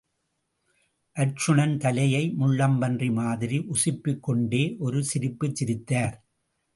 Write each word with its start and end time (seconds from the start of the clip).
அர்ச்சுனன், 1.15 1.77
தலையை 1.77 2.33
முள்ளம் 2.39 2.79
பன்றி 2.79 3.09
மாதிரி 3.11 3.59
உசுப்பிக் 3.59 4.19
கொண்டே, 4.19 4.75
ஒரு 4.79 5.03
சிரிப்புச் 5.03 5.55
சிரித்தார். 5.55 6.15